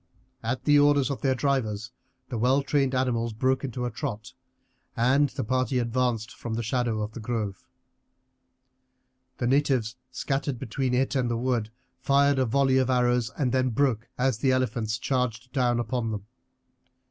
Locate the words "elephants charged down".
14.51-15.79